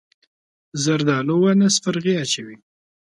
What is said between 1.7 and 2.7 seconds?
سپرغۍ اچوي.